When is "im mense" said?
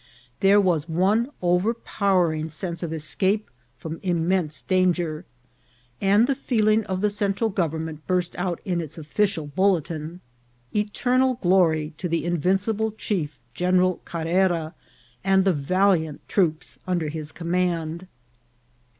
4.01-4.63